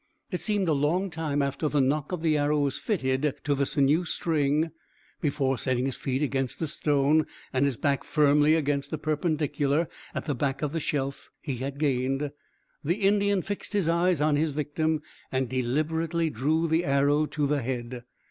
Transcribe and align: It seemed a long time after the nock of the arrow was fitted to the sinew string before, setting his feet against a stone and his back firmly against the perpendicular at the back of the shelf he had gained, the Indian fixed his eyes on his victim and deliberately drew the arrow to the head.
It 0.31 0.41
seemed 0.41 0.67
a 0.67 0.73
long 0.73 1.11
time 1.11 1.43
after 1.43 1.69
the 1.69 1.79
nock 1.79 2.11
of 2.11 2.23
the 2.23 2.35
arrow 2.35 2.57
was 2.61 2.79
fitted 2.79 3.35
to 3.43 3.53
the 3.53 3.67
sinew 3.67 4.03
string 4.03 4.71
before, 5.21 5.59
setting 5.59 5.85
his 5.85 5.95
feet 5.95 6.23
against 6.23 6.59
a 6.59 6.65
stone 6.65 7.27
and 7.53 7.65
his 7.65 7.77
back 7.77 8.03
firmly 8.03 8.55
against 8.55 8.89
the 8.89 8.97
perpendicular 8.97 9.87
at 10.15 10.25
the 10.25 10.33
back 10.33 10.63
of 10.63 10.71
the 10.71 10.79
shelf 10.79 11.29
he 11.39 11.57
had 11.57 11.77
gained, 11.77 12.31
the 12.83 12.95
Indian 12.95 13.43
fixed 13.43 13.73
his 13.73 13.87
eyes 13.87 14.21
on 14.21 14.37
his 14.37 14.49
victim 14.53 15.03
and 15.31 15.47
deliberately 15.49 16.31
drew 16.31 16.67
the 16.67 16.83
arrow 16.83 17.27
to 17.27 17.45
the 17.45 17.61
head. 17.61 18.03